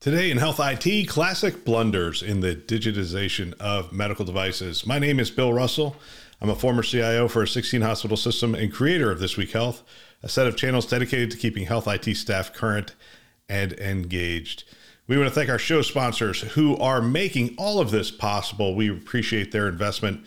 Today 0.00 0.30
in 0.30 0.38
Health 0.38 0.58
IT, 0.58 1.10
classic 1.10 1.62
blunders 1.62 2.22
in 2.22 2.40
the 2.40 2.56
digitization 2.56 3.52
of 3.60 3.92
medical 3.92 4.24
devices. 4.24 4.86
My 4.86 4.98
name 4.98 5.20
is 5.20 5.30
Bill 5.30 5.52
Russell. 5.52 5.94
I'm 6.40 6.48
a 6.48 6.54
former 6.54 6.82
CIO 6.82 7.28
for 7.28 7.42
a 7.42 7.46
16 7.46 7.82
hospital 7.82 8.16
system 8.16 8.54
and 8.54 8.72
creator 8.72 9.10
of 9.10 9.20
This 9.20 9.36
Week 9.36 9.50
Health, 9.50 9.82
a 10.22 10.28
set 10.30 10.46
of 10.46 10.56
channels 10.56 10.86
dedicated 10.86 11.30
to 11.32 11.36
keeping 11.36 11.66
health 11.66 11.86
IT 11.86 12.16
staff 12.16 12.54
current 12.54 12.94
and 13.46 13.74
engaged. 13.74 14.64
We 15.06 15.18
want 15.18 15.28
to 15.28 15.34
thank 15.34 15.50
our 15.50 15.58
show 15.58 15.82
sponsors 15.82 16.40
who 16.40 16.78
are 16.78 17.02
making 17.02 17.54
all 17.58 17.78
of 17.78 17.90
this 17.90 18.10
possible. 18.10 18.74
We 18.74 18.88
appreciate 18.88 19.52
their 19.52 19.68
investment 19.68 20.24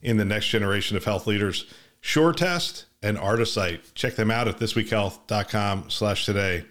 in 0.00 0.18
the 0.18 0.24
next 0.24 0.46
generation 0.46 0.96
of 0.96 1.04
health 1.04 1.26
leaders. 1.26 1.66
SureTest 2.04 2.84
and 3.02 3.18
Artisight. 3.18 3.94
Check 3.94 4.14
them 4.14 4.30
out 4.30 4.46
at 4.46 4.60
thisweekhealth.com 4.60 5.90
slash 5.90 6.24
today. 6.24 6.66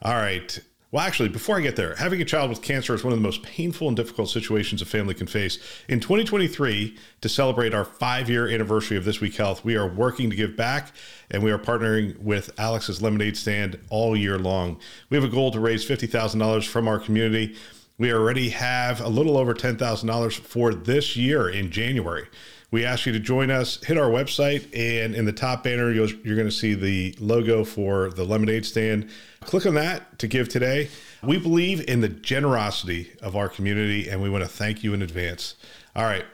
All 0.00 0.14
right. 0.14 0.60
Well, 0.92 1.02
actually, 1.02 1.30
before 1.30 1.56
I 1.56 1.62
get 1.62 1.76
there, 1.76 1.94
having 1.94 2.20
a 2.20 2.24
child 2.26 2.50
with 2.50 2.60
cancer 2.60 2.94
is 2.94 3.02
one 3.02 3.14
of 3.14 3.18
the 3.18 3.22
most 3.22 3.42
painful 3.42 3.88
and 3.88 3.96
difficult 3.96 4.28
situations 4.28 4.82
a 4.82 4.84
family 4.84 5.14
can 5.14 5.26
face. 5.26 5.58
In 5.88 6.00
2023, 6.00 6.98
to 7.22 7.28
celebrate 7.30 7.72
our 7.72 7.86
five 7.86 8.28
year 8.28 8.46
anniversary 8.46 8.98
of 8.98 9.06
This 9.06 9.18
Week 9.18 9.34
Health, 9.34 9.64
we 9.64 9.74
are 9.74 9.86
working 9.88 10.28
to 10.28 10.36
give 10.36 10.54
back 10.54 10.92
and 11.30 11.42
we 11.42 11.50
are 11.50 11.58
partnering 11.58 12.18
with 12.18 12.50
Alex's 12.58 13.00
Lemonade 13.00 13.38
Stand 13.38 13.78
all 13.88 14.14
year 14.14 14.38
long. 14.38 14.78
We 15.08 15.16
have 15.16 15.24
a 15.24 15.34
goal 15.34 15.50
to 15.52 15.60
raise 15.60 15.82
$50,000 15.88 16.68
from 16.68 16.86
our 16.86 16.98
community. 16.98 17.56
We 17.96 18.12
already 18.12 18.50
have 18.50 19.00
a 19.00 19.08
little 19.08 19.38
over 19.38 19.54
$10,000 19.54 20.32
for 20.40 20.74
this 20.74 21.16
year 21.16 21.48
in 21.48 21.70
January. 21.70 22.26
We 22.72 22.86
ask 22.86 23.04
you 23.04 23.12
to 23.12 23.20
join 23.20 23.50
us. 23.50 23.84
Hit 23.84 23.98
our 23.98 24.08
website, 24.08 24.64
and 24.74 25.14
in 25.14 25.26
the 25.26 25.32
top 25.32 25.62
banner, 25.62 25.92
you're 25.92 26.08
going 26.08 26.48
to 26.48 26.50
see 26.50 26.72
the 26.72 27.14
logo 27.20 27.64
for 27.64 28.08
the 28.08 28.24
lemonade 28.24 28.64
stand. 28.64 29.10
Click 29.42 29.66
on 29.66 29.74
that 29.74 30.18
to 30.20 30.26
give 30.26 30.48
today. 30.48 30.88
We 31.22 31.36
believe 31.36 31.86
in 31.86 32.00
the 32.00 32.08
generosity 32.08 33.12
of 33.20 33.36
our 33.36 33.50
community, 33.50 34.08
and 34.08 34.22
we 34.22 34.30
want 34.30 34.42
to 34.42 34.48
thank 34.48 34.82
you 34.82 34.94
in 34.94 35.02
advance. 35.02 35.54
All 35.94 36.04
right, 36.04 36.24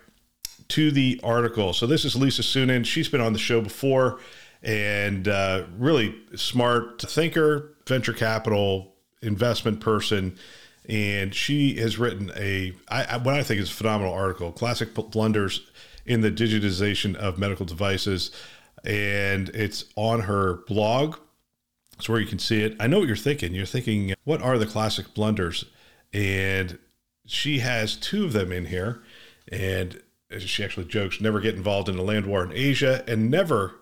to 0.68 0.92
the 0.92 1.20
article. 1.24 1.72
So, 1.72 1.88
this 1.88 2.04
is 2.04 2.14
Lisa 2.14 2.42
Suennen. 2.42 2.86
She's 2.86 3.08
been 3.08 3.20
on 3.20 3.32
the 3.32 3.38
show 3.40 3.60
before 3.60 4.20
and 4.62 5.26
uh, 5.26 5.64
really 5.76 6.14
smart 6.36 7.02
thinker, 7.02 7.74
venture 7.86 8.12
capital 8.12 8.94
investment 9.22 9.80
person 9.80 10.38
and 10.88 11.34
she 11.34 11.74
has 11.74 11.98
written 11.98 12.30
a 12.36 12.72
I, 12.88 13.18
what 13.18 13.34
I 13.34 13.42
think 13.42 13.60
is 13.60 13.68
a 13.68 13.74
phenomenal 13.74 14.14
article, 14.14 14.52
classic 14.52 14.94
blunders 14.94 15.68
in 16.08 16.22
the 16.22 16.30
digitization 16.30 17.14
of 17.14 17.38
medical 17.38 17.66
devices. 17.66 18.30
And 18.84 19.50
it's 19.50 19.84
on 19.96 20.20
her 20.20 20.64
blog. 20.66 21.16
It's 21.96 22.08
where 22.08 22.20
you 22.20 22.26
can 22.26 22.38
see 22.38 22.62
it. 22.62 22.76
I 22.80 22.86
know 22.86 23.00
what 23.00 23.08
you're 23.08 23.16
thinking. 23.16 23.54
You're 23.54 23.66
thinking, 23.66 24.14
what 24.24 24.40
are 24.40 24.56
the 24.56 24.66
classic 24.66 25.14
blunders? 25.14 25.64
And 26.12 26.78
she 27.26 27.58
has 27.58 27.96
two 27.96 28.24
of 28.24 28.32
them 28.32 28.52
in 28.52 28.66
here. 28.66 29.02
And 29.50 30.00
she 30.38 30.64
actually 30.64 30.86
jokes 30.86 31.20
never 31.20 31.40
get 31.40 31.54
involved 31.54 31.88
in 31.88 31.98
a 31.98 32.02
land 32.02 32.26
war 32.26 32.44
in 32.44 32.52
Asia 32.52 33.04
and 33.06 33.30
never 33.30 33.74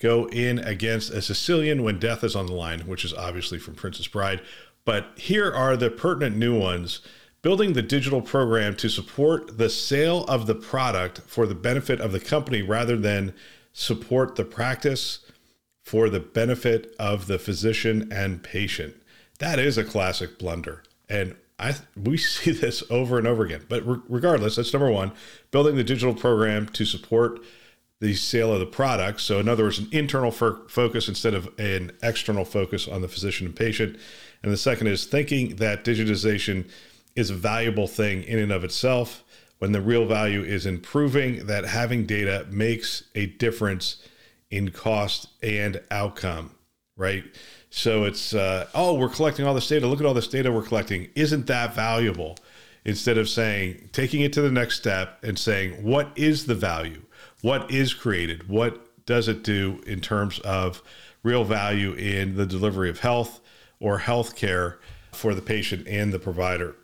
go 0.00 0.26
in 0.28 0.58
against 0.58 1.10
a 1.10 1.22
Sicilian 1.22 1.82
when 1.82 1.98
death 1.98 2.22
is 2.24 2.36
on 2.36 2.46
the 2.46 2.52
line, 2.52 2.80
which 2.80 3.04
is 3.04 3.14
obviously 3.14 3.58
from 3.58 3.74
Princess 3.74 4.06
Bride. 4.06 4.42
But 4.84 5.12
here 5.16 5.52
are 5.52 5.76
the 5.76 5.90
pertinent 5.90 6.36
new 6.36 6.58
ones 6.58 7.00
building 7.46 7.74
the 7.74 7.82
digital 7.82 8.20
program 8.20 8.74
to 8.74 8.88
support 8.88 9.56
the 9.56 9.70
sale 9.70 10.24
of 10.24 10.48
the 10.48 10.54
product 10.56 11.20
for 11.28 11.46
the 11.46 11.54
benefit 11.54 12.00
of 12.00 12.10
the 12.10 12.18
company 12.18 12.60
rather 12.60 12.96
than 12.96 13.32
support 13.72 14.34
the 14.34 14.44
practice 14.44 15.20
for 15.80 16.10
the 16.10 16.18
benefit 16.18 16.92
of 16.98 17.28
the 17.28 17.38
physician 17.38 18.08
and 18.10 18.42
patient. 18.42 18.92
That 19.38 19.60
is 19.60 19.78
a 19.78 19.84
classic 19.84 20.40
blunder. 20.40 20.82
And 21.08 21.36
I 21.56 21.76
we 21.94 22.16
see 22.16 22.50
this 22.50 22.82
over 22.90 23.16
and 23.16 23.28
over 23.28 23.44
again. 23.44 23.64
But 23.68 23.86
re- 23.86 24.00
regardless, 24.08 24.56
that's 24.56 24.72
number 24.72 24.90
1, 24.90 25.12
building 25.52 25.76
the 25.76 25.84
digital 25.84 26.14
program 26.14 26.66
to 26.70 26.84
support 26.84 27.38
the 28.00 28.16
sale 28.16 28.52
of 28.52 28.58
the 28.58 28.66
product. 28.66 29.20
So 29.20 29.38
in 29.38 29.48
other 29.48 29.62
words, 29.62 29.78
an 29.78 29.86
internal 29.92 30.32
focus 30.32 31.06
instead 31.06 31.34
of 31.34 31.48
an 31.60 31.92
external 32.02 32.44
focus 32.44 32.88
on 32.88 33.02
the 33.02 33.08
physician 33.08 33.46
and 33.46 33.54
patient. 33.54 34.00
And 34.42 34.50
the 34.50 34.56
second 34.56 34.88
is 34.88 35.06
thinking 35.06 35.54
that 35.56 35.84
digitization 35.84 36.68
is 37.16 37.30
a 37.30 37.34
valuable 37.34 37.88
thing 37.88 38.22
in 38.22 38.38
and 38.38 38.52
of 38.52 38.62
itself 38.62 39.24
when 39.58 39.72
the 39.72 39.80
real 39.80 40.06
value 40.06 40.42
is 40.42 40.66
in 40.66 40.78
proving 40.78 41.46
that 41.46 41.64
having 41.64 42.06
data 42.06 42.46
makes 42.50 43.04
a 43.14 43.26
difference 43.26 44.06
in 44.50 44.70
cost 44.70 45.28
and 45.42 45.80
outcome, 45.90 46.54
right? 46.96 47.24
So 47.70 48.04
it's, 48.04 48.34
uh, 48.34 48.68
oh, 48.74 48.94
we're 48.94 49.08
collecting 49.08 49.46
all 49.46 49.54
this 49.54 49.68
data. 49.68 49.86
Look 49.86 50.00
at 50.00 50.06
all 50.06 50.14
this 50.14 50.28
data 50.28 50.52
we're 50.52 50.62
collecting. 50.62 51.08
Isn't 51.14 51.46
that 51.46 51.74
valuable? 51.74 52.36
Instead 52.84 53.18
of 53.18 53.28
saying, 53.28 53.88
taking 53.92 54.20
it 54.20 54.32
to 54.34 54.42
the 54.42 54.52
next 54.52 54.76
step 54.76 55.18
and 55.24 55.38
saying, 55.38 55.82
what 55.82 56.12
is 56.14 56.46
the 56.46 56.54
value? 56.54 57.02
What 57.42 57.70
is 57.70 57.92
created? 57.92 58.48
What 58.48 59.04
does 59.06 59.26
it 59.26 59.42
do 59.42 59.80
in 59.86 60.00
terms 60.00 60.38
of 60.40 60.82
real 61.22 61.44
value 61.44 61.92
in 61.94 62.36
the 62.36 62.46
delivery 62.46 62.88
of 62.88 63.00
health 63.00 63.40
or 63.80 63.98
health 63.98 64.36
care 64.36 64.78
for 65.12 65.34
the 65.34 65.42
patient 65.42 65.88
and 65.88 66.12
the 66.12 66.18
provider? 66.18 66.76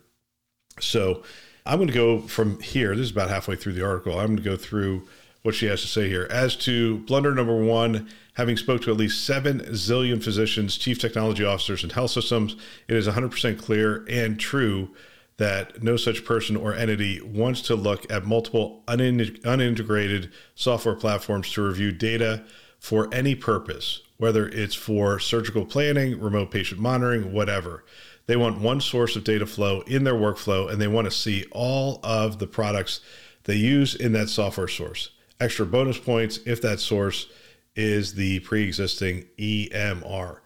So 0.80 1.22
I'm 1.64 1.78
going 1.78 1.88
to 1.88 1.94
go 1.94 2.20
from 2.20 2.60
here. 2.60 2.94
This 2.94 3.06
is 3.06 3.10
about 3.12 3.30
halfway 3.30 3.56
through 3.56 3.74
the 3.74 3.84
article. 3.84 4.18
I'm 4.18 4.26
going 4.26 4.36
to 4.36 4.42
go 4.42 4.56
through 4.56 5.06
what 5.42 5.54
she 5.54 5.66
has 5.66 5.80
to 5.82 5.88
say 5.88 6.08
here. 6.08 6.26
As 6.30 6.56
to 6.56 6.98
blunder 6.98 7.34
number 7.34 7.56
one, 7.56 8.08
having 8.34 8.56
spoke 8.56 8.82
to 8.82 8.90
at 8.90 8.96
least 8.96 9.24
seven 9.24 9.60
zillion 9.60 10.22
physicians, 10.22 10.76
chief 10.78 10.98
technology 10.98 11.44
officers, 11.44 11.82
and 11.82 11.92
health 11.92 12.12
systems, 12.12 12.56
it 12.88 12.96
is 12.96 13.06
100% 13.08 13.58
clear 13.58 14.04
and 14.08 14.38
true 14.38 14.90
that 15.38 15.82
no 15.82 15.96
such 15.96 16.24
person 16.24 16.56
or 16.56 16.74
entity 16.74 17.20
wants 17.20 17.62
to 17.62 17.74
look 17.74 18.10
at 18.12 18.24
multiple 18.24 18.82
unintegrated 18.86 20.30
software 20.54 20.94
platforms 20.94 21.50
to 21.52 21.62
review 21.62 21.90
data 21.90 22.44
for 22.78 23.12
any 23.12 23.34
purpose, 23.34 24.02
whether 24.18 24.48
it's 24.48 24.74
for 24.74 25.18
surgical 25.18 25.64
planning, 25.64 26.20
remote 26.20 26.50
patient 26.50 26.80
monitoring, 26.80 27.32
whatever. 27.32 27.84
They 28.26 28.36
want 28.36 28.60
one 28.60 28.80
source 28.80 29.16
of 29.16 29.24
data 29.24 29.46
flow 29.46 29.80
in 29.82 30.04
their 30.04 30.14
workflow, 30.14 30.70
and 30.70 30.80
they 30.80 30.88
want 30.88 31.06
to 31.06 31.10
see 31.10 31.44
all 31.50 32.00
of 32.02 32.38
the 32.38 32.46
products 32.46 33.00
they 33.44 33.56
use 33.56 33.94
in 33.94 34.12
that 34.12 34.28
software 34.28 34.68
source. 34.68 35.10
Extra 35.40 35.66
bonus 35.66 35.98
points 35.98 36.38
if 36.46 36.62
that 36.62 36.78
source 36.78 37.26
is 37.74 38.14
the 38.14 38.40
pre 38.40 38.64
existing 38.64 39.26
EMR. 39.38 40.38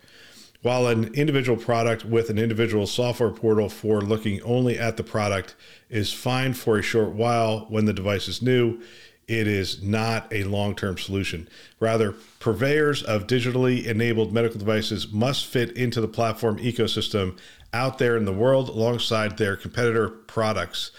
While 0.63 0.89
an 0.89 1.15
individual 1.15 1.57
product 1.57 2.05
with 2.05 2.31
an 2.31 2.39
individual 2.39 2.87
software 2.87 3.31
portal 3.31 3.69
for 3.69 4.01
looking 4.01 4.43
only 4.43 4.79
at 4.79 4.97
the 4.97 5.05
product 5.05 5.55
is 5.89 6.13
fine 6.13 6.55
for 6.55 6.79
a 6.79 6.83
short 6.83 7.11
while 7.11 7.67
when 7.69 7.85
the 7.85 7.93
device 7.93 8.27
is 8.27 8.43
new, 8.43 8.81
it 9.29 9.49
is 9.49 9.83
not 9.83 10.33
a 10.33 10.45
long 10.45 10.75
term 10.75 10.99
solution. 10.99 11.49
Rather, 11.81 12.15
purveyors 12.39 13.03
of 13.03 13.27
digitally 13.27 13.85
enabled 13.85 14.33
medical 14.33 14.59
devices 14.59 15.11
must 15.13 15.47
fit 15.47 15.77
into 15.77 16.01
the 16.01 16.09
platform 16.09 16.59
ecosystem 16.59 17.37
out 17.73 17.99
there 17.99 18.17
in 18.17 18.25
the 18.25 18.33
world 18.33 18.69
alongside 18.69 19.37
their 19.37 19.57
competitor 19.57 20.09
products. 20.09 20.93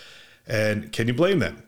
And 0.45 0.91
can 0.91 1.07
you 1.07 1.13
blame 1.13 1.39
them? 1.39 1.63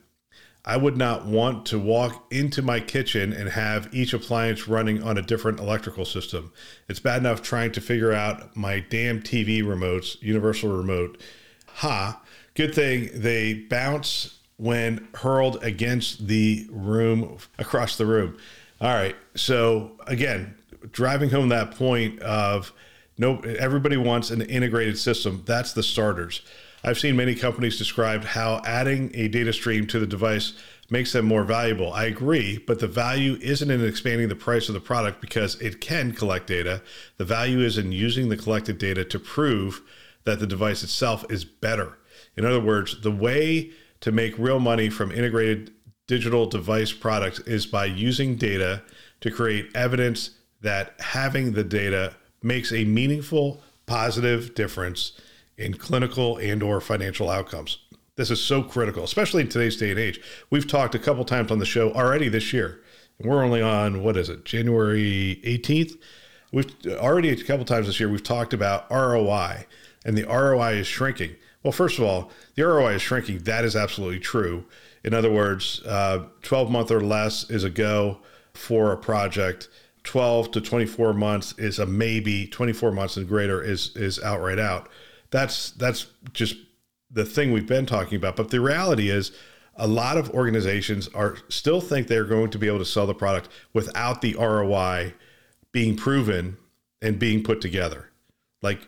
I 0.66 0.76
would 0.76 0.98
not 0.98 1.26
want 1.26 1.66
to 1.68 1.80
walk 1.80 2.28
into 2.32 2.62
my 2.62 2.82
kitchen 2.82 3.32
and 3.32 3.50
have 3.50 3.94
each 3.94 4.14
appliance 4.14 4.68
running 4.68 5.02
on 5.02 5.18
a 5.18 5.22
different 5.22 5.60
electrical 5.60 6.04
system. 6.04 6.52
It's 6.90 7.00
bad 7.00 7.22
enough 7.22 7.42
trying 7.42 7.72
to 7.72 7.82
figure 7.82 8.12
out 8.12 8.56
my 8.56 8.82
damn 8.82 9.22
TV 9.22 9.64
remotes, 9.64 10.22
universal 10.22 10.70
remote. 10.70 11.20
Ha, 11.76 12.22
good 12.56 12.76
thing 12.76 13.10
they 13.14 13.54
bounce 13.54 14.39
when 14.60 15.08
hurled 15.16 15.64
against 15.64 16.28
the 16.28 16.68
room 16.70 17.38
across 17.58 17.98
the 17.98 18.06
room. 18.06 18.38
All 18.82 18.94
right. 18.94 19.16
So 19.36 19.92
again, 20.06 20.56
driving 20.92 21.30
home 21.30 21.50
that 21.50 21.72
point 21.72 22.20
of 22.20 22.72
no 23.18 23.40
everybody 23.40 23.98
wants 23.98 24.32
an 24.32 24.42
integrated 24.42 24.98
system. 24.98 25.44
That's 25.46 25.74
the 25.74 25.84
starters. 25.84 26.42
I've 26.84 27.00
seen 27.00 27.16
many 27.16 27.36
companies 27.36 27.78
describe 27.78 28.24
how 28.24 28.62
adding 28.66 29.12
a 29.14 29.28
data 29.28 29.52
stream 29.52 29.88
to 29.88 30.00
the 30.00 30.08
device 30.08 30.54
makes 30.90 31.14
them 31.14 31.26
more 31.26 31.44
valuable. 31.44 31.94
I 31.94 32.06
agree, 32.06 32.58
but 32.58 32.80
the 32.80 32.88
value 32.88 33.38
isn't 33.42 33.70
in 33.70 33.86
expanding 33.86 34.28
the 34.28 34.36
price 34.36 34.70
of 34.70 34.74
the 34.74 34.80
product 34.80 35.22
because 35.22 35.56
it 35.62 35.82
can 35.82 36.14
collect 36.14 36.48
data. 36.48 36.82
The 37.18 37.26
value 37.26 37.60
is 37.60 37.78
in 37.78 37.92
using 37.92 38.30
the 38.30 38.38
collected 38.38 38.78
data 38.78 39.06
to 39.06 39.20
prove 39.20 39.82
that 40.24 40.40
the 40.40 40.48
device 40.48 40.84
itself 40.84 41.26
is 41.30 41.46
better 41.46 41.98
In 42.40 42.46
other 42.46 42.62
words, 42.62 43.02
the 43.02 43.12
way 43.12 43.72
to 44.02 44.12
make 44.12 44.38
real 44.38 44.60
money 44.60 44.90
from 44.90 45.12
integrated 45.12 45.72
digital 46.08 46.46
device 46.46 46.92
products 46.92 47.40
is 47.42 47.66
by 47.66 47.86
using 47.86 48.36
data 48.36 48.82
to 49.22 49.30
create 49.30 49.70
evidence 49.76 50.32
that 50.62 50.94
having 51.00 51.54
the 51.54 51.64
data 51.64 52.16
makes 52.42 52.72
a 52.72 52.84
meaningful 52.86 53.62
positive 53.86 54.56
difference 54.56 55.14
in 55.58 55.74
clinical 55.74 56.38
and 56.38 56.64
or 56.64 56.80
financial 56.80 57.30
outcomes. 57.30 57.80
This 58.16 58.32
is 58.32 58.42
so 58.42 58.64
critical, 58.64 59.04
especially 59.04 59.42
in 59.42 59.50
today's 59.50 59.78
day 59.78 59.92
and 59.92 60.00
age. 60.00 60.20
We've 60.50 60.68
talked 60.68 60.96
a 60.96 61.00
couple 61.00 61.24
times 61.26 61.52
on 61.52 61.60
the 61.60 61.66
show 61.66 61.94
already 61.94 62.28
this 62.28 62.52
year. 62.52 62.82
And 63.18 63.30
we're 63.30 63.44
only 63.44 63.62
on 63.62 64.04
what 64.04 64.18
is 64.18 64.30
it, 64.30 64.46
January 64.46 65.40
18th? 65.46 65.98
We've 66.52 66.72
already 66.88 67.30
a 67.30 67.44
couple 67.44 67.66
times 67.66 67.88
this 67.88 68.00
year 68.00 68.10
we've 68.10 68.24
talked 68.24 68.54
about 68.54 68.90
ROI 68.90 69.66
and 70.06 70.18
the 70.18 70.24
ROI 70.24 70.74
is 70.80 70.88
shrinking. 70.88 71.36
Well, 71.64 71.72
first 71.74 71.98
of 71.98 72.06
all, 72.06 72.32
the 72.56 72.64
ROI 72.64 72.96
is 72.96 73.02
shrinking. 73.02 73.40
That 73.40 73.66
is 73.66 73.76
absolutely 73.76 74.20
true. 74.20 74.66
In 75.04 75.14
other 75.14 75.32
words, 75.32 75.82
uh, 75.86 76.26
12 76.42 76.72
month 76.72 76.92
or 76.92 77.02
less 77.02 77.50
is 77.50 77.64
a 77.64 77.70
go 77.70 78.20
for 78.54 78.92
a 78.92 78.98
project. 78.98 79.70
12 80.04 80.52
to 80.52 80.62
24 80.62 81.14
months 81.14 81.54
is 81.58 81.80
a 81.80 81.86
maybe. 81.86 82.48
24 82.48 82.92
months 82.92 83.18
and 83.18 83.28
greater 83.28 83.62
is 83.62 83.96
is 83.96 84.22
outright 84.22 84.60
out. 84.60 84.90
That's 85.32 85.72
that's 85.72 86.08
just 86.34 86.56
the 87.12 87.26
thing 87.26 87.52
we've 87.52 87.68
been 87.68 87.86
talking 87.86 88.16
about. 88.16 88.36
But 88.36 88.50
the 88.50 88.62
reality 88.62 89.10
is, 89.10 89.32
a 89.76 89.88
lot 89.88 90.18
of 90.18 90.30
organizations 90.32 91.08
are 91.10 91.38
still 91.50 91.82
think 91.82 92.08
they're 92.08 92.26
going 92.26 92.50
to 92.52 92.58
be 92.58 92.68
able 92.68 92.80
to 92.80 92.86
sell 92.86 93.08
the 93.08 93.14
product 93.14 93.50
without 93.74 94.22
the 94.22 94.36
ROI 94.36 95.14
being 95.72 95.96
proven 95.96 96.58
and 97.02 97.20
being 97.20 97.44
put 97.44 97.62
together. 97.62 98.10
Like 98.62 98.88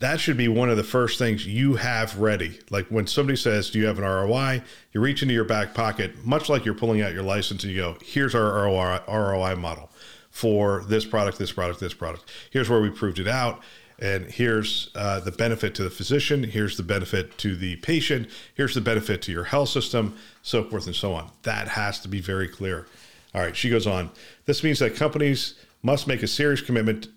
that 0.00 0.20
should 0.20 0.36
be 0.36 0.48
one 0.48 0.70
of 0.70 0.76
the 0.76 0.84
first 0.84 1.18
things 1.18 1.46
you 1.46 1.76
have 1.76 2.18
ready. 2.18 2.60
Like 2.70 2.86
when 2.86 3.06
somebody 3.06 3.36
says, 3.36 3.70
Do 3.70 3.78
you 3.78 3.86
have 3.86 3.98
an 3.98 4.04
ROI? 4.04 4.62
You 4.92 5.00
reach 5.00 5.22
into 5.22 5.34
your 5.34 5.44
back 5.44 5.74
pocket, 5.74 6.24
much 6.24 6.48
like 6.48 6.64
you're 6.64 6.74
pulling 6.74 7.02
out 7.02 7.12
your 7.12 7.24
license 7.24 7.64
and 7.64 7.72
you 7.72 7.78
go, 7.78 7.96
Here's 8.04 8.34
our 8.34 8.64
ROI, 8.64 9.56
model 9.56 9.90
for 10.30 10.84
this 10.86 11.04
product, 11.04 11.38
this 11.38 11.50
product, 11.50 11.80
this 11.80 11.94
product. 11.94 12.30
Here's 12.50 12.68
where 12.68 12.80
we 12.80 12.90
proved 12.90 13.18
it 13.18 13.28
out. 13.28 13.60
And 14.00 14.26
here's 14.26 14.90
uh, 14.94 15.18
the 15.18 15.32
benefit 15.32 15.74
to 15.74 15.82
the 15.82 15.90
physician. 15.90 16.44
Here's 16.44 16.76
the 16.76 16.84
benefit 16.84 17.36
to 17.38 17.56
the 17.56 17.74
patient. 17.76 18.28
Here's 18.54 18.74
the 18.76 18.80
benefit 18.80 19.22
to 19.22 19.32
your 19.32 19.42
health 19.42 19.70
system, 19.70 20.16
so 20.42 20.62
forth 20.62 20.86
and 20.86 20.94
so 20.94 21.14
on. 21.14 21.32
That 21.42 21.66
has 21.66 21.98
to 22.00 22.08
be 22.08 22.20
very 22.20 22.46
clear. 22.46 22.86
All 23.34 23.40
right, 23.40 23.56
she 23.56 23.68
goes 23.68 23.88
on. 23.88 24.10
This 24.46 24.62
means 24.62 24.78
that 24.78 24.94
companies 24.94 25.54
must 25.82 26.06
make 26.06 26.22
a 26.22 26.28
serious 26.28 26.60
commitment 26.60 27.08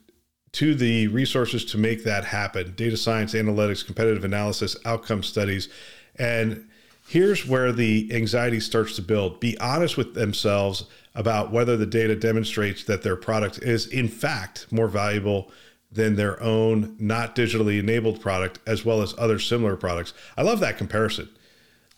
to 0.53 0.75
the 0.75 1.07
resources 1.07 1.63
to 1.65 1.77
make 1.77 2.03
that 2.03 2.25
happen 2.25 2.73
data 2.75 2.97
science, 2.97 3.33
analytics, 3.33 3.85
competitive 3.85 4.23
analysis, 4.23 4.75
outcome 4.85 5.23
studies. 5.23 5.69
And 6.17 6.67
here's 7.07 7.47
where 7.47 7.71
the 7.71 8.09
anxiety 8.13 8.59
starts 8.59 8.95
to 8.97 9.01
build. 9.01 9.39
Be 9.39 9.57
honest 9.59 9.97
with 9.97 10.13
themselves 10.13 10.85
about 11.15 11.51
whether 11.51 11.77
the 11.77 11.85
data 11.85 12.15
demonstrates 12.15 12.83
that 12.85 13.01
their 13.01 13.15
product 13.15 13.59
is, 13.59 13.87
in 13.87 14.07
fact, 14.07 14.67
more 14.71 14.87
valuable 14.87 15.51
than 15.91 16.15
their 16.15 16.41
own 16.41 16.95
not 16.99 17.35
digitally 17.35 17.79
enabled 17.79 18.21
product, 18.21 18.59
as 18.65 18.85
well 18.85 19.01
as 19.01 19.13
other 19.17 19.39
similar 19.39 19.75
products. 19.75 20.13
I 20.37 20.41
love 20.43 20.61
that 20.61 20.77
comparison. 20.77 21.29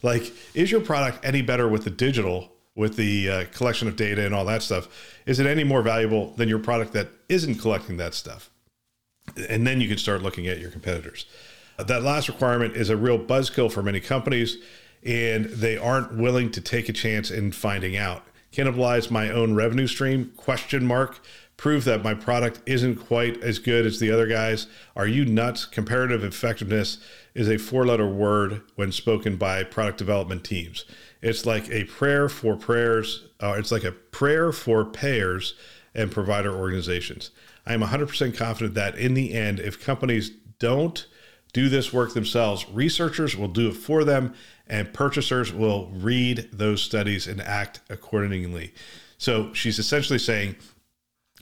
Like, 0.02 0.34
is 0.56 0.72
your 0.72 0.82
product 0.82 1.24
any 1.24 1.42
better 1.42 1.68
with 1.68 1.84
the 1.84 1.90
digital, 1.92 2.53
with 2.76 2.96
the 2.96 3.30
uh, 3.30 3.46
collection 3.54 3.88
of 3.88 3.96
data 3.96 4.26
and 4.26 4.34
all 4.34 4.46
that 4.46 4.64
stuff? 4.64 4.88
Is 5.26 5.40
it 5.40 5.46
any 5.46 5.64
more 5.64 5.82
valuable 5.82 6.32
than 6.32 6.50
your 6.50 6.60
product 6.60 6.94
that 6.94 7.10
isn't 7.30 7.56
collecting 7.56 7.98
that 7.98 8.14
stuff? 8.14 8.50
And 9.50 9.66
then 9.66 9.80
you 9.80 9.88
can 9.88 9.98
start 9.98 10.22
looking 10.22 10.48
at 10.48 10.60
your 10.60 10.72
competitors. 10.72 11.26
That 11.78 12.04
last 12.04 12.28
requirement 12.28 12.76
is 12.76 12.90
a 12.90 12.98
real 12.98 13.18
buzzkill 13.18 13.72
for 13.72 13.82
many 13.82 14.00
companies, 14.00 14.58
and 15.04 15.46
they 15.46 15.78
aren't 15.78 16.16
willing 16.16 16.52
to 16.52 16.62
take 16.62 16.90
a 16.90 16.94
chance 16.94 17.32
in 17.32 17.52
finding 17.52 17.98
out. 17.98 18.24
Cannibalize 18.52 19.10
my 19.10 19.30
own 19.30 19.56
revenue 19.56 19.88
stream? 19.88 20.32
Question 20.38 20.86
mark. 20.86 21.20
Prove 21.58 21.86
that 21.86 22.04
my 22.04 22.14
product 22.14 22.62
isn't 22.66 22.98
quite 22.98 23.42
as 23.42 23.58
good 23.60 23.86
as 23.86 24.00
the 24.00 24.12
other 24.12 24.28
guys. 24.28 24.68
Are 24.96 25.08
you 25.08 25.26
nuts? 25.26 25.66
Comparative 25.66 26.24
effectiveness 26.24 26.98
is 27.34 27.50
a 27.50 27.58
four-letter 27.58 28.08
word 28.08 28.62
when 28.76 28.92
spoken 28.92 29.38
by 29.38 29.64
product 29.64 29.98
development 29.98 30.44
teams. 30.44 30.86
It's 31.24 31.46
like 31.46 31.72
a 31.72 31.86
prayer 31.86 32.28
for 32.28 32.58
prayers. 32.58 33.30
Uh, 33.40 33.56
it's 33.58 33.72
like 33.72 33.86
a 33.86 33.94
prayer 33.94 34.52
for 34.52 34.84
payers 34.84 35.56
and 35.96 36.12
provider 36.12 36.54
organizations. 36.54 37.32
I 37.66 37.74
am 37.74 37.82
100% 37.82 38.36
confident 38.36 38.76
that 38.76 38.98
in 38.98 39.14
the 39.14 39.34
end, 39.34 39.62
if 39.62 39.84
companies 39.84 40.32
don't 40.60 41.08
do 41.54 41.70
this 41.70 41.94
work 41.94 42.14
themselves, 42.14 42.68
researchers 42.70 43.38
will 43.38 43.48
do 43.48 43.70
it 43.70 43.78
for 43.78 44.04
them 44.04 44.34
and 44.68 44.94
purchasers 44.94 45.54
will 45.54 45.90
read 45.94 46.50
those 46.52 46.82
studies 46.82 47.26
and 47.26 47.42
act 47.42 47.80
accordingly. 47.90 48.74
So 49.18 49.54
she's 49.54 49.80
essentially 49.80 50.20
saying, 50.20 50.58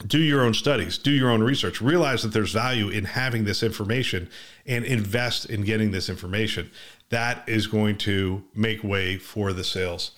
do 0.05 0.19
your 0.19 0.43
own 0.43 0.53
studies, 0.53 0.99
do 0.99 1.11
your 1.11 1.31
own 1.31 1.41
research, 1.41 1.81
realize 1.81 2.21
that 2.21 2.33
there's 2.33 2.53
value 2.53 2.89
in 2.89 3.05
having 3.05 3.45
this 3.45 3.63
information 3.63 4.29
and 4.67 4.85
invest 4.85 5.45
in 5.45 5.63
getting 5.63 5.89
this 5.89 6.07
information 6.07 6.69
that 7.11 7.47
is 7.47 7.67
going 7.67 7.97
to 7.99 8.43
make 8.55 8.83
way 8.83 9.17
for 9.17 9.53
the 9.53 9.63
sales. 9.63 10.11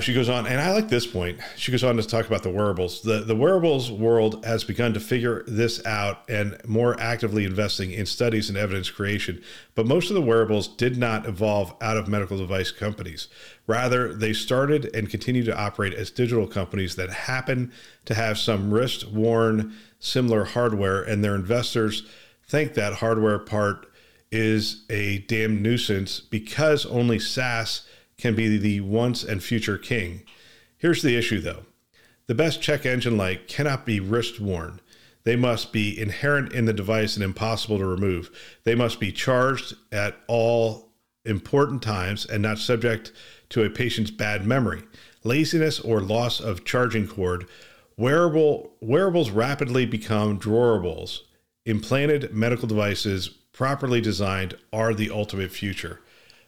She 0.00 0.12
goes 0.12 0.28
on, 0.28 0.46
and 0.46 0.60
I 0.60 0.72
like 0.72 0.90
this 0.90 1.06
point. 1.06 1.38
She 1.56 1.72
goes 1.72 1.82
on 1.82 1.96
to 1.96 2.02
talk 2.02 2.26
about 2.26 2.42
the 2.42 2.50
wearables. 2.50 3.00
The, 3.00 3.20
the 3.20 3.34
wearables 3.34 3.90
world 3.90 4.44
has 4.44 4.62
begun 4.62 4.92
to 4.92 5.00
figure 5.00 5.42
this 5.46 5.84
out 5.86 6.22
and 6.28 6.60
more 6.66 7.00
actively 7.00 7.46
investing 7.46 7.92
in 7.92 8.04
studies 8.04 8.50
and 8.50 8.58
evidence 8.58 8.90
creation. 8.90 9.42
But 9.74 9.86
most 9.86 10.10
of 10.10 10.14
the 10.14 10.20
wearables 10.20 10.68
did 10.68 10.98
not 10.98 11.24
evolve 11.24 11.74
out 11.80 11.96
of 11.96 12.08
medical 12.08 12.36
device 12.36 12.70
companies. 12.70 13.28
Rather, 13.66 14.12
they 14.12 14.34
started 14.34 14.94
and 14.94 15.08
continue 15.08 15.44
to 15.44 15.58
operate 15.58 15.94
as 15.94 16.10
digital 16.10 16.46
companies 16.46 16.96
that 16.96 17.10
happen 17.10 17.72
to 18.04 18.12
have 18.12 18.36
some 18.36 18.70
wrist 18.70 19.08
worn 19.08 19.74
similar 19.98 20.44
hardware, 20.44 21.02
and 21.02 21.24
their 21.24 21.34
investors 21.34 22.02
think 22.46 22.74
that 22.74 22.96
hardware 22.96 23.38
part 23.38 23.90
is 24.30 24.84
a 24.90 25.18
damn 25.28 25.62
nuisance 25.62 26.20
because 26.20 26.84
only 26.86 27.18
SaaS 27.18 27.86
can 28.18 28.34
be 28.34 28.58
the 28.58 28.80
once 28.80 29.22
and 29.22 29.42
future 29.42 29.78
king. 29.78 30.22
Here's 30.78 31.02
the 31.02 31.16
issue 31.16 31.40
though 31.40 31.64
the 32.26 32.34
best 32.34 32.60
check 32.60 32.84
engine 32.84 33.16
light 33.16 33.48
cannot 33.48 33.86
be 33.86 34.00
wrist 34.00 34.40
worn. 34.40 34.80
They 35.24 35.36
must 35.36 35.72
be 35.72 35.98
inherent 35.98 36.52
in 36.52 36.66
the 36.66 36.72
device 36.72 37.16
and 37.16 37.24
impossible 37.24 37.78
to 37.78 37.86
remove. 37.86 38.30
They 38.64 38.74
must 38.74 39.00
be 39.00 39.10
charged 39.10 39.74
at 39.90 40.16
all 40.28 40.92
important 41.24 41.82
times 41.82 42.24
and 42.26 42.42
not 42.42 42.58
subject 42.58 43.12
to 43.50 43.64
a 43.64 43.70
patient's 43.70 44.10
bad 44.10 44.46
memory, 44.46 44.82
laziness, 45.24 45.80
or 45.80 46.00
loss 46.00 46.40
of 46.40 46.64
charging 46.64 47.08
cord. 47.08 47.46
Wearable 47.96 48.74
wearables 48.80 49.30
rapidly 49.30 49.86
become 49.86 50.38
drawables. 50.38 51.20
Implanted 51.64 52.32
medical 52.32 52.68
devices 52.68 53.30
properly 53.56 54.02
designed 54.02 54.54
are 54.70 54.92
the 54.92 55.10
ultimate 55.10 55.50
future. 55.50 55.98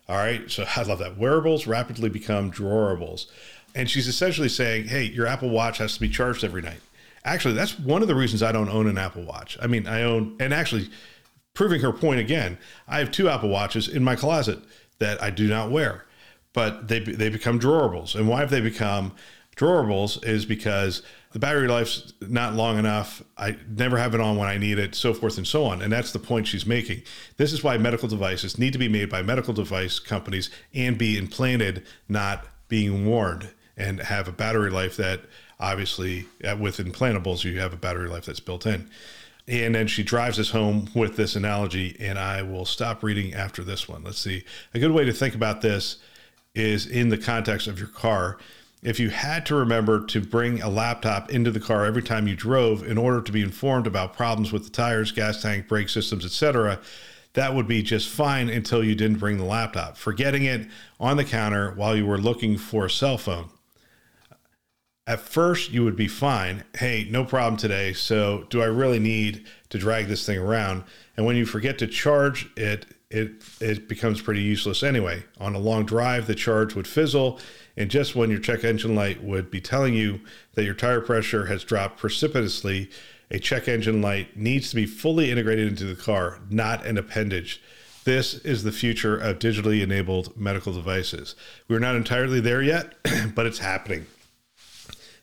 All 0.09 0.17
right. 0.17 0.49
So 0.51 0.65
I 0.77 0.83
love 0.83 1.01
that. 1.01 1.17
Wearables 1.17 1.67
rapidly 1.67 2.09
become 2.09 2.53
drawables. 2.53 3.27
And 3.75 3.89
she's 3.89 4.07
essentially 4.07 4.49
saying, 4.49 4.89
hey, 4.89 5.05
your 5.05 5.27
Apple 5.27 5.51
Watch 5.51 5.79
has 5.79 5.95
to 5.95 6.01
be 6.01 6.09
charged 6.09 6.45
every 6.45 6.63
night. 6.63 6.81
Actually, 7.25 7.55
that's 7.55 7.79
one 7.79 8.03
of 8.03 8.09
the 8.09 8.15
reasons 8.15 8.43
I 8.43 8.53
don't 8.53 8.69
own 8.69 8.87
an 8.87 8.97
Apple 8.97 9.23
Watch. 9.23 9.59
I 9.61 9.67
mean, 9.67 9.87
I 9.87 10.03
own, 10.03 10.37
and 10.39 10.55
actually, 10.55 10.89
proving 11.53 11.81
her 11.81 11.93
point 11.93 12.21
again, 12.21 12.57
I 12.87 12.99
have 12.99 13.11
two 13.11 13.29
Apple 13.29 13.49
Watches 13.49 13.89
in 13.89 14.05
my 14.05 14.15
closet 14.15 14.61
that 14.99 15.23
I 15.23 15.31
do 15.31 15.49
not 15.49 15.71
wear, 15.71 16.07
but 16.53 16.89
they, 16.89 17.01
they 17.01 17.29
become 17.29 17.61
drawables. 17.61 18.15
And 18.15 18.29
why 18.29 18.41
have 18.41 18.51
they 18.51 18.61
become 18.61 19.13
drawables 19.57 20.25
is 20.25 20.47
because 20.47 21.03
the 21.33 21.39
battery 21.39 21.69
life's 21.69 22.15
not 22.21 22.55
long 22.55 22.79
enough. 22.79 23.23
I 23.37 23.57
never 23.69 23.99
have 23.99 24.15
it 24.15 24.21
on 24.21 24.37
when 24.37 24.49
I 24.49 24.57
need 24.57 24.79
it, 24.79 24.95
so 24.95 25.13
forth 25.13 25.37
and 25.37 25.47
so 25.47 25.65
on. 25.65 25.83
And 25.83 25.93
that's 25.93 26.13
the 26.13 26.19
point 26.19 26.47
she's 26.47 26.67
making. 26.67 27.03
This 27.37 27.53
is 27.53 27.63
why 27.63 27.77
medical 27.77 28.09
devices 28.09 28.59
need 28.59 28.73
to 28.73 28.79
be 28.79 28.89
made 28.89 29.11
by 29.11 29.23
medical 29.23 29.53
device 29.53 29.99
companies 29.99 30.51
and 30.73 30.97
be 30.97 31.19
implanted, 31.19 31.85
not 32.09 32.47
being 32.69 33.07
worn, 33.07 33.49
and 33.77 34.01
have 34.01 34.27
a 34.27 34.33
battery 34.33 34.71
life 34.71 34.97
that 34.97 35.21
obviously, 35.61 36.27
uh, 36.45 36.57
with 36.59 36.79
implantables, 36.79 37.45
you 37.45 37.59
have 37.61 37.73
a 37.73 37.77
battery 37.77 38.09
life 38.09 38.25
that's 38.25 38.41
built 38.41 38.65
in. 38.65 38.89
And 39.47 39.75
then 39.75 39.87
she 39.87 40.03
drives 40.03 40.39
us 40.39 40.51
home 40.51 40.91
with 40.95 41.17
this 41.17 41.35
analogy, 41.35 41.97
and 41.99 42.19
I 42.19 42.43
will 42.43 42.65
stop 42.65 43.03
reading 43.03 43.35
after 43.35 43.65
this 43.65 43.89
one. 43.89 44.05
Let's 44.05 44.19
see. 44.19 44.45
A 44.75 44.79
good 44.79 44.91
way 44.91 45.05
to 45.05 45.13
think 45.13 45.35
about 45.35 45.63
this 45.63 45.99
is 46.55 46.87
in 46.87 47.09
the 47.09 47.19
context 47.19 47.67
of 47.67 47.79
your 47.79 47.89
car 47.89 48.39
if 48.83 49.01
you 49.01 49.11
had 49.11 49.45
to 49.47 49.57
remember 49.57 50.05
to 50.07 50.21
bring 50.21 50.63
a 50.63 50.69
laptop 50.69 51.31
into 51.31 51.51
the 51.51 51.61
car 51.61 51.85
every 51.85 52.03
time 52.03 52.29
you 52.29 52.37
drove 52.37 52.87
in 52.87 52.97
order 52.97 53.21
to 53.21 53.33
be 53.33 53.43
informed 53.43 53.87
about 53.87 54.17
problems 54.17 54.53
with 54.53 54.65
the 54.65 54.71
tires, 54.71 55.11
gas 55.11 55.43
tank, 55.43 55.67
brake 55.67 55.89
systems, 55.89 56.25
etc., 56.25 56.81
that 57.35 57.55
would 57.55 57.69
be 57.69 57.83
just 57.83 58.09
fine 58.09 58.49
until 58.49 58.83
you 58.83 58.95
didn't 58.95 59.19
bring 59.19 59.37
the 59.37 59.45
laptop, 59.45 59.97
forgetting 59.97 60.45
it 60.45 60.67
on 60.99 61.17
the 61.17 61.25
counter 61.25 61.73
while 61.73 61.95
you 61.95 62.07
were 62.07 62.19
looking 62.19 62.57
for 62.57 62.87
a 62.87 62.91
cell 62.91 63.19
phone. 63.19 63.49
At 65.07 65.21
first, 65.21 65.71
you 65.71 65.85
would 65.85 65.97
be 65.97 66.09
fine. 66.09 66.65
Hey, 66.77 67.07
no 67.11 67.25
problem 67.25 67.57
today. 67.57 67.93
So, 67.95 68.47
do 68.51 68.61
I 68.61 68.67
really 68.67 68.99
need 68.99 69.47
to 69.71 69.79
drag 69.79 70.07
this 70.07 70.27
thing 70.27 70.39
around? 70.39 70.85
And 71.17 71.25
when 71.25 71.37
you 71.37 71.47
forget 71.47 71.79
to 71.79 71.87
charge 71.87 72.51
it, 72.57 72.87
it 73.11 73.43
it 73.61 73.89
becomes 73.89 74.21
pretty 74.21 74.43
useless 74.43 74.83
anyway. 74.83 75.25
On 75.39 75.55
a 75.55 75.59
long 75.59 75.87
drive, 75.87 76.27
the 76.27 76.35
charge 76.35 76.75
would 76.75 76.87
fizzle, 76.87 77.41
and 77.77 77.91
just 77.91 78.15
when 78.15 78.31
your 78.31 78.41
check 78.41 78.65
engine 78.65 78.95
light 78.95 79.23
would 79.23 79.51
be 79.51 79.61
telling 79.61 79.95
you 79.95 80.21
that 80.55 80.65
your 80.65 80.75
tire 80.75 81.01
pressure 81.01 81.47
has 81.47 81.65
dropped 81.65 81.99
precipitously, 81.99 82.91
a 83.31 83.39
check 83.39 83.69
engine 83.69 84.03
light 84.03 84.37
needs 84.37 84.71
to 84.71 84.77
be 84.77 84.87
fully 84.87 85.31
integrated 85.31 85.69
into 85.69 85.85
the 85.85 86.01
car, 86.01 86.41
not 86.51 86.85
an 86.85 86.99
appendage. 86.99 87.63
This 88.05 88.35
is 88.35 88.63
the 88.63 88.73
future 88.73 89.19
of 89.19 89.39
digitally 89.39 89.83
enabled 89.83 90.37
medical 90.37 90.73
devices. 90.73 91.35
We're 91.69 91.79
not 91.79 91.95
entirely 91.95 92.41
there 92.41 92.63
yet, 92.63 92.95
but 93.35 93.47
it's 93.47 93.59
happening. 93.59 94.07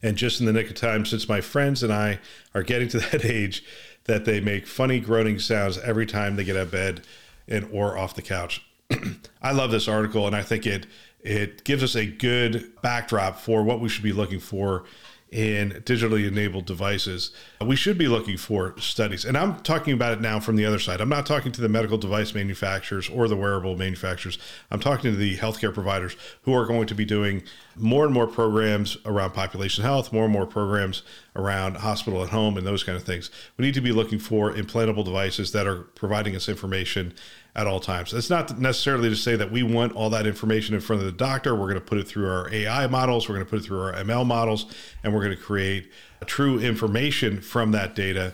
And 0.04 0.18
just 0.18 0.40
in 0.40 0.46
the 0.46 0.54
nick 0.54 0.70
of 0.70 0.76
time, 0.76 1.04
since 1.06 1.28
my 1.28 1.42
friends 1.42 1.82
and 1.82 1.92
I 1.92 2.20
are 2.54 2.62
getting 2.62 2.88
to 2.90 3.00
that 3.12 3.26
age 3.26 3.64
that 4.04 4.26
they 4.26 4.40
make 4.40 4.68
funny 4.68 5.00
groaning 5.00 5.40
sounds 5.40 5.80
every 5.80 6.06
time 6.06 6.36
they 6.36 6.44
get 6.44 6.56
out 6.56 6.64
of 6.64 6.72
bed 6.72 7.02
and 7.48 7.68
or 7.72 7.98
off 7.98 8.16
the 8.16 8.22
couch. 8.22 8.66
I 9.42 9.52
love 9.52 9.72
this 9.72 9.88
article 9.88 10.28
and 10.28 10.36
I 10.36 10.42
think 10.42 10.66
it 10.66 10.86
it 11.22 11.64
gives 11.64 11.82
us 11.82 11.96
a 11.96 12.06
good 12.06 12.72
backdrop 12.84 13.40
for 13.40 13.64
what 13.64 13.80
we 13.80 13.90
should 13.90 14.04
be 14.04 14.14
looking 14.14 14.40
for 14.40 14.86
in 15.32 15.72
digitally 15.86 16.28
enabled 16.28 16.66
devices. 16.66 17.32
We 17.60 17.76
should 17.76 17.98
be 17.98 18.08
looking 18.08 18.38
for 18.38 18.80
studies. 18.80 19.26
And 19.26 19.36
I'm 19.36 19.60
talking 19.62 19.94
about 19.94 20.14
it 20.14 20.22
now 20.22 20.40
from 20.40 20.56
the 20.56 20.66
other 20.66 20.80
side. 20.80 21.02
I'm 21.02 21.10
not 21.10 21.26
talking 21.26 21.52
to 21.52 21.62
the 21.62 21.68
medical 21.68 21.98
device 21.98 22.34
manufacturers 22.36 23.10
or 23.10 23.28
the 23.28 23.36
wearable 23.36 23.76
manufacturers. 23.76 24.38
I'm 24.70 24.80
talking 24.80 25.12
to 25.12 25.18
the 25.18 25.36
healthcare 25.36 25.74
providers 25.74 26.16
who 26.44 26.54
are 26.54 26.66
going 26.66 26.88
to 26.88 26.96
be 26.96 27.06
doing 27.06 27.44
more 27.78 28.06
and 28.06 28.14
more 28.14 28.28
programs 28.28 28.98
around 29.06 29.32
population 29.32 29.84
health, 29.84 30.14
more 30.14 30.26
and 30.26 30.34
more 30.34 30.46
programs 30.46 31.04
around 31.36 31.78
hospital 31.78 32.24
at 32.24 32.30
home 32.30 32.58
and 32.58 32.66
those 32.66 32.84
kind 32.84 32.96
of 32.96 33.04
things. 33.04 33.30
We 33.58 33.66
need 33.66 33.74
to 33.74 33.82
be 33.82 33.92
looking 33.92 34.20
for 34.20 34.54
implantable 34.54 35.04
devices 35.04 35.52
that 35.52 35.68
are 35.68 35.82
providing 35.96 36.36
us 36.36 36.48
information 36.48 37.14
at 37.56 37.68
all 37.68 37.80
times. 37.80 38.14
It's 38.14 38.30
not 38.30 38.60
necessarily 38.60 39.10
to 39.10 39.16
say 39.16 39.36
that 39.36 39.52
we 39.52 39.64
want 39.64 39.94
all 39.94 40.10
that 40.10 40.28
information 40.28 40.76
in 40.76 40.82
front 40.82 41.02
of 41.02 41.06
the 41.06 41.12
doctor. 41.12 41.56
We're 41.56 41.68
going 41.68 41.76
to 41.76 41.82
put 41.82 41.98
it 41.98 42.08
through 42.08 42.30
our 42.30 42.54
AI 42.54 42.88
models, 42.88 43.30
we're 43.30 43.36
going 43.36 43.46
to 43.46 43.50
put 43.50 43.60
it 43.60 43.66
through 43.66 43.82
our 43.82 43.94
ML 43.94 44.26
models, 44.26 44.74
and 45.04 45.14
we're 45.14 45.24
going 45.24 45.36
to 45.36 45.42
create 45.42 45.92
true 46.26 46.60
information 46.60 47.40
from 47.42 47.72
that 47.72 47.96
data. 47.96 48.34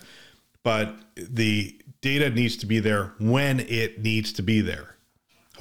But 0.63 0.95
the 1.15 1.79
data 2.01 2.29
needs 2.29 2.57
to 2.57 2.65
be 2.65 2.79
there 2.79 3.13
when 3.19 3.59
it 3.61 4.01
needs 4.01 4.33
to 4.33 4.41
be 4.41 4.61
there. 4.61 4.95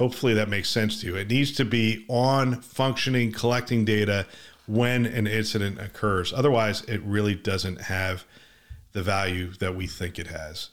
Hopefully 0.01 0.33
that 0.33 0.49
makes 0.49 0.69
sense 0.69 0.99
to 1.01 1.07
you. 1.07 1.15
It 1.15 1.29
needs 1.29 1.51
to 1.53 1.65
be 1.65 2.05
on 2.07 2.61
functioning, 2.61 3.31
collecting 3.31 3.85
data 3.85 4.25
when 4.67 5.05
an 5.05 5.27
incident 5.27 5.79
occurs. 5.79 6.33
Otherwise, 6.33 6.81
it 6.85 7.01
really 7.03 7.35
doesn't 7.35 7.81
have 7.81 8.25
the 8.93 9.03
value 9.03 9.51
that 9.59 9.75
we 9.75 9.87
think 9.87 10.17
it 10.17 10.27
has. 10.27 10.69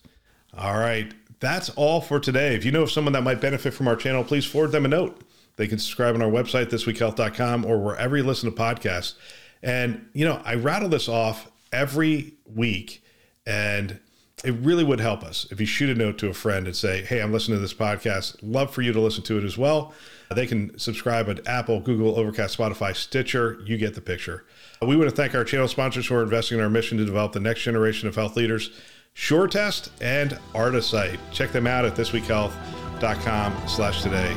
All 0.56 0.78
right 0.78 1.12
that's 1.40 1.70
all 1.70 2.00
for 2.00 2.18
today. 2.18 2.54
If 2.54 2.64
you 2.64 2.72
know 2.72 2.82
of 2.82 2.90
someone 2.90 3.12
that 3.12 3.22
might 3.22 3.40
benefit 3.40 3.72
from 3.74 3.88
our 3.88 3.96
channel, 3.96 4.24
please 4.24 4.44
forward 4.44 4.72
them 4.72 4.84
a 4.84 4.88
note. 4.88 5.22
They 5.56 5.66
can 5.66 5.78
subscribe 5.78 6.14
on 6.14 6.22
our 6.22 6.30
website, 6.30 6.66
thisweekhealth.com, 6.66 7.64
or 7.64 7.78
wherever 7.78 8.16
you 8.16 8.22
listen 8.22 8.50
to 8.50 8.56
podcasts. 8.56 9.14
And, 9.62 10.08
you 10.12 10.24
know, 10.24 10.40
I 10.44 10.54
rattle 10.54 10.88
this 10.88 11.08
off 11.08 11.50
every 11.72 12.34
week, 12.54 13.02
and 13.46 13.98
it 14.44 14.52
really 14.60 14.84
would 14.84 15.00
help 15.00 15.22
us 15.22 15.46
if 15.50 15.60
you 15.60 15.66
shoot 15.66 15.90
a 15.90 15.94
note 15.94 16.18
to 16.18 16.28
a 16.28 16.34
friend 16.34 16.66
and 16.66 16.76
say, 16.76 17.02
Hey, 17.02 17.20
I'm 17.20 17.32
listening 17.32 17.58
to 17.58 17.62
this 17.62 17.74
podcast. 17.74 18.36
Love 18.42 18.72
for 18.72 18.82
you 18.82 18.92
to 18.92 19.00
listen 19.00 19.22
to 19.24 19.38
it 19.38 19.44
as 19.44 19.58
well. 19.58 19.92
They 20.34 20.46
can 20.46 20.78
subscribe 20.78 21.28
at 21.28 21.46
Apple, 21.46 21.80
Google, 21.80 22.18
Overcast, 22.18 22.56
Spotify, 22.58 22.94
Stitcher. 22.94 23.58
You 23.64 23.78
get 23.78 23.94
the 23.94 24.00
picture. 24.00 24.44
We 24.82 24.96
want 24.96 25.08
to 25.08 25.16
thank 25.16 25.34
our 25.34 25.44
channel 25.44 25.68
sponsors 25.68 26.06
who 26.06 26.14
are 26.14 26.22
investing 26.22 26.58
in 26.58 26.64
our 26.64 26.70
mission 26.70 26.98
to 26.98 27.04
develop 27.04 27.32
the 27.32 27.40
next 27.40 27.62
generation 27.62 28.08
of 28.08 28.14
health 28.14 28.36
leaders. 28.36 28.70
SureTest 29.16 29.90
and 30.00 30.38
Artisight. 30.54 31.18
Check 31.32 31.50
them 31.50 31.66
out 31.66 31.84
at 31.84 31.94
thisweekhealth.com 31.94 33.68
slash 33.68 34.02
today. 34.02 34.36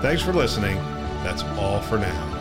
Thanks 0.00 0.22
for 0.22 0.32
listening. 0.32 0.76
That's 1.22 1.42
all 1.42 1.80
for 1.82 1.98
now. 1.98 2.31